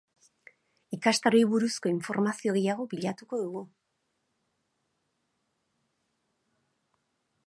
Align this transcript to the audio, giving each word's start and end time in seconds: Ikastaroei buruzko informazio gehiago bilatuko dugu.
Ikastaroei 0.95 1.41
buruzko 1.51 1.91
informazio 1.91 2.55
gehiago 2.55 2.87
bilatuko 2.93 3.41
dugu. 3.43 3.61